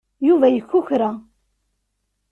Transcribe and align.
Yuba 0.27 0.47
yekukra. 0.53 1.09